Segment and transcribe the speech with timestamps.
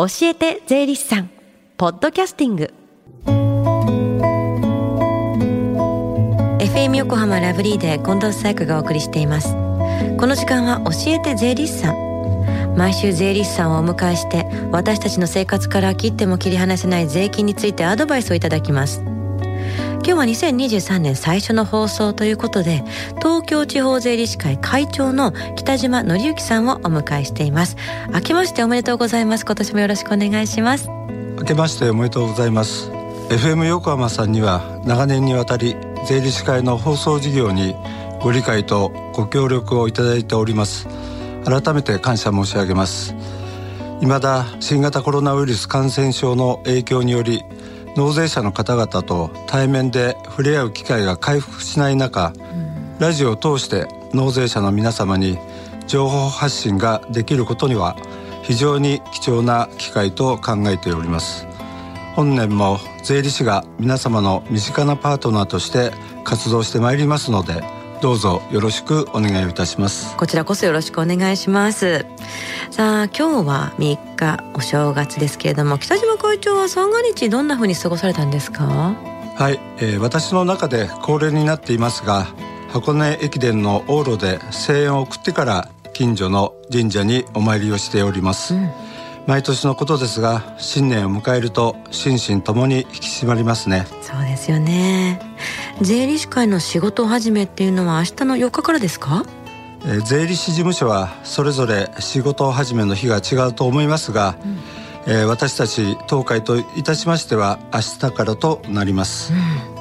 [0.00, 1.30] 教えて税理士さん。
[1.76, 2.72] ポッドキャスティング。
[6.58, 9.52] FM 横浜ラブリーで近藤紗友香がお送りしています。
[10.16, 12.74] この時間は教えて税理士さん。
[12.78, 19.09] 毎週税理士さんをお迎えして私たちの生活から切っても切り離せない税金についてアドバイスをいただきます。
[20.10, 22.82] 今日は2023年最初の放送ということで
[23.18, 27.76] 東京地方税理士会会長の北島紀之さんをお迎えしています。
[28.12, 29.44] 明けましておめでとうございます。
[29.44, 30.88] 今年もよろしくお願いします。
[31.36, 32.90] 明けましておめでとうございます。
[33.28, 35.76] FM 横浜さんには長年にわたり
[36.08, 37.76] 税理士会の放送事業に
[38.20, 40.88] ご理解とご協力をいただいております。
[41.44, 43.14] 改めて感謝申し上げます。
[44.00, 47.44] 未だ新型コロナウイルス感染症の影響により
[47.96, 52.32] 納税者の方々と対面で触れ合う機会が回復しない中、
[52.98, 55.38] ラジオを通して納税者の皆様に
[55.86, 57.96] 情報発信ができることには
[58.42, 61.46] 非常に貴重な機会と考えております。
[62.14, 65.92] 本年も税理士が皆様の身近なパートナーとして
[66.24, 67.62] 活動してまいりますので
[68.00, 70.16] どうぞよろしくお願いいたします。
[70.16, 72.06] こちらこそよろしくお願いします。
[72.70, 78.64] さあ今日は3日お正月ですけれども北島会長は三が日どんな風に過ごされたんですか？
[79.36, 82.26] はい、えー、私の中で恒例になっていますが
[82.72, 88.70] 箱根駅伝の往路で声援を送ってから近所の神社にお参りをしております、うん
[89.26, 93.86] 毎年のことですが新年を迎えると心身ともに引き締まりますね。
[94.02, 95.20] そうですよね。
[95.80, 99.24] 税理士会の仕事始めっていうのは明日の4日からですか？
[99.84, 104.58] えー、税理士事務所はそれぞれ仕事始めの日が違うと思いますが、うん、
[105.12, 109.79] えー、私たち東海といたしましては明日からとなります、うん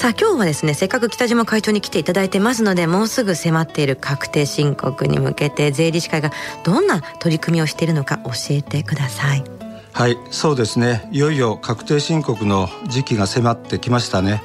[0.00, 6.32] さあ今日はですねせっかく北島会長に来ていただいてますのでもうすぐ迫っている確定申告に向けて税理士会が
[6.64, 9.44] どんな取り組みをしているのか教えてください。
[9.92, 11.06] はいそうですね。
[11.12, 14.42] いよいよ確定申告の時期が迫ってきましたね。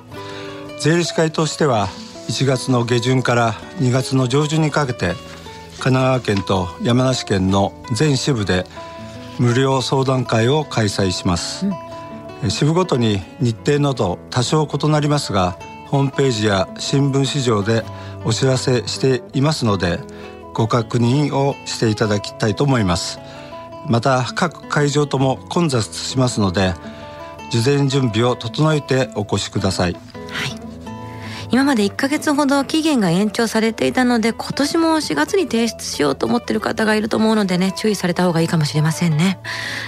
[0.81, 1.87] 税理士会としては
[2.27, 5.13] 1月の下旬から2月の上旬にかけて
[5.79, 8.65] 神奈川県と山梨県の全支部で
[9.39, 11.84] 無料相談会を開催します、うん
[12.49, 15.57] 支部ごとに日程など多少異なりますが
[15.87, 17.83] ホームページや新聞市場で
[18.23, 19.99] お知らせしていますので
[20.53, 23.19] ご確認をしていただきたいと思います。
[23.87, 26.73] また各会場とも混雑しますので
[27.51, 30.14] 事前準備を整えてお越しください。
[31.51, 39.39] 今まで1ヶ月ほど期限が延長されていたので今年も4月に提出しようと思ってる方がいると思うのでね注意された方がいいかもしれませんね。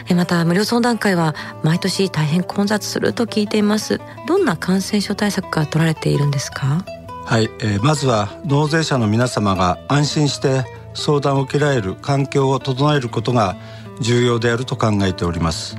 [0.10, 4.00] えまた無料相談会は毎年大変混雑すると聞いています。
[4.28, 6.86] どんな感染症対策が取られているんですか？
[7.26, 10.64] はい、えー、まずは納税者の皆様が安心して
[10.94, 13.58] 相談を受けられる環境を整えることが
[14.00, 15.76] 重要であると考えております。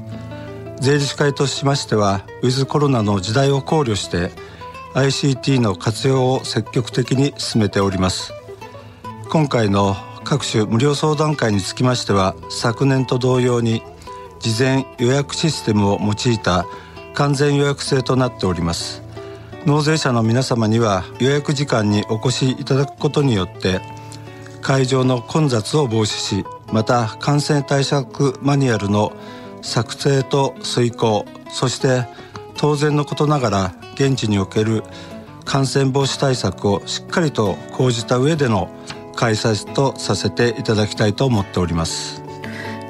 [0.80, 4.30] 税理士会としましてはウィズコロナの時代を考慮して
[4.98, 8.32] ICT の活用を積極的に進めております。
[9.31, 9.94] 今回の
[10.25, 13.82] 各種無料相談会につきましては昨年と同様に
[14.41, 16.66] 事前予約システムを用いた
[17.14, 19.03] 完全予約制となっております。
[19.66, 23.81] 納税者の皆様には予約時間にお越しいただくことによって
[24.62, 29.12] 会場の混雑を防止しまた感染対策マニュアルの
[29.62, 32.06] 作成と遂行そして
[32.58, 34.82] 当然のことながら現地における
[35.44, 38.69] 感染防止対策をしっかりと講じた上での
[39.16, 42.22] 開催とさせていただきたいと思っております。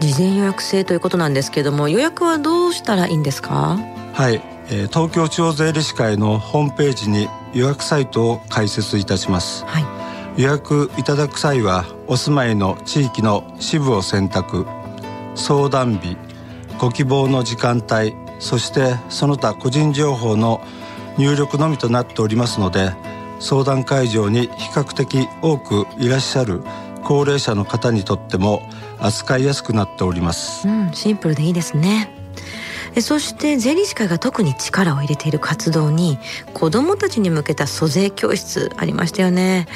[0.01, 3.79] 事前予約制ということなんですけども予約はどうしたらいいんですか？
[4.15, 14.67] はい、えー、東京地方税理士会のホームページに予約サイトを開設いたします、はい、予約いただく際はお住まいの地域の支部を選択。
[15.35, 16.17] 相談日
[16.79, 20.61] ご希望の時間帯そしてその他個人情報の
[21.17, 22.93] 入力のみとなっておりますので
[23.41, 26.63] 相談会場に比較的多くいらっしゃる
[27.05, 28.63] 高齢者の方にとっても
[28.99, 32.18] 扱いやすくなっております、うん、シンプルでいいですね。
[33.01, 36.19] そして税理士会が特に力を入れている活動に
[36.55, 39.67] 子どもたちに向けた租税教室ありましたよね。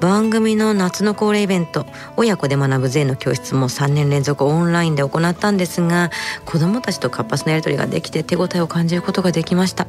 [0.00, 1.86] 番組の夏の恒例イベント
[2.16, 6.10] 親子で学ぶ税の教室も3年連続オンラインで行ったんですが
[6.44, 9.86] 子どもたちと活発なやり取りができて手応えを感じることができました。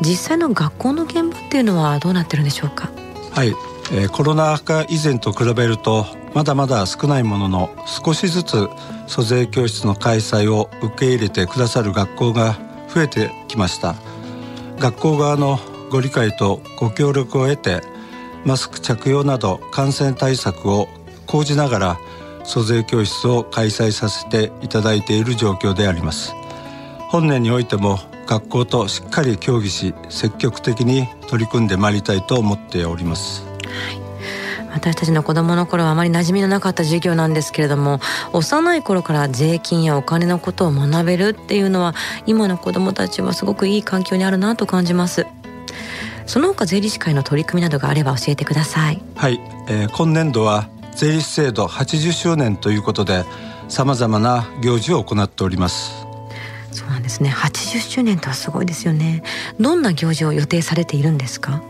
[0.00, 2.90] 実際の学校の現場っていうのはどうなってるんでしょうか？
[3.32, 3.54] はい、
[3.90, 8.68] え、コロナ禍以前と比べるとまだまだ少ないものの少しずつ
[9.06, 12.58] 租税教室の開催を受け入れてくださる学校が
[12.94, 13.94] 増えてきました。
[14.78, 15.58] 学校側の
[15.90, 17.82] ご理解とご協力を得て
[18.44, 20.88] マスク着用など感染対策を
[21.26, 21.98] 講じながら
[22.44, 26.34] 租税教室を開催させていただいている状況であります。
[27.08, 33.47] 本年においても学校としっかり協議し積極的に取り組んでまいりたいと思っております、
[34.72, 38.00] 私たちの子供の頃はあまり馴染みのなかった授業なんですけれども
[38.32, 41.94] 幼い頃から税金やお金のことを学べるっていうのは
[42.26, 45.26] 今の子供たちはすごくいい環境にあるなと感じます。
[46.26, 49.02] その他税理士会の取り組みなどがあれば教えてください。
[49.14, 53.24] はい、えー、今年度は税理士制度80周年ということで
[53.68, 56.06] さまざまな行事を行っております。
[56.70, 57.30] そうなんですね。
[57.30, 59.22] 80周年とはすごいですよね。
[59.58, 61.62] どんな行事を予定されているんですか？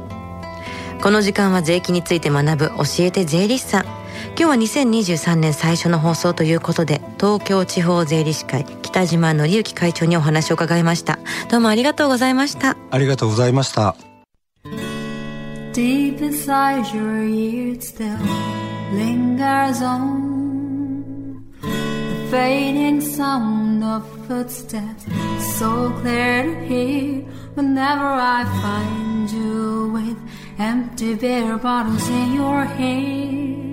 [1.01, 4.02] この時間は税金について学ぶ教えて税理士さん。
[4.35, 11.19] 今日は2023年最初の放送ということで東京地方税理士会北島則之会長にお話を伺いました
[11.51, 13.95] どうもありがとうございましたありがとうございました
[15.73, 18.17] Deep inside your ears still
[18.95, 25.05] lingers on The fading sound of footsteps
[25.59, 30.17] So clear to hear Whenever I find you with
[30.57, 33.72] Empty beer bottles in your hand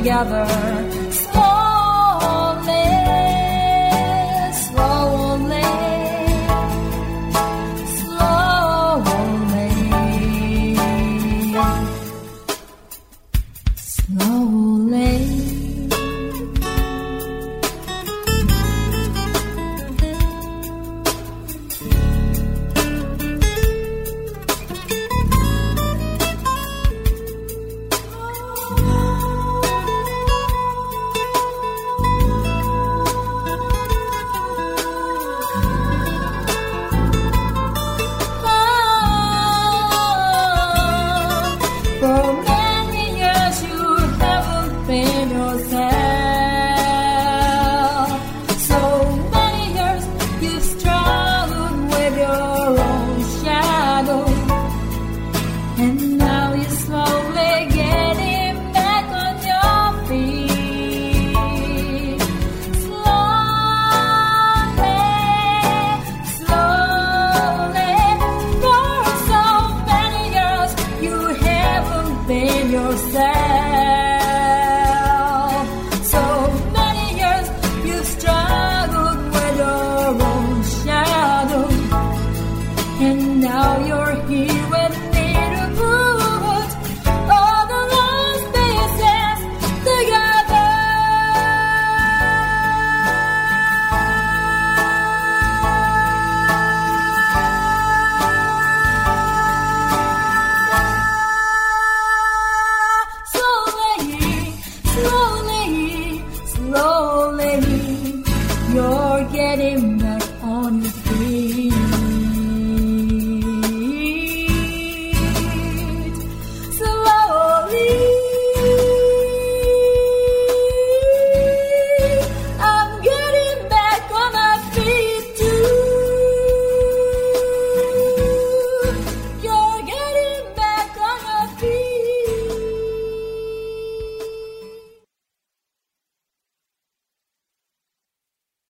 [0.00, 0.99] Together.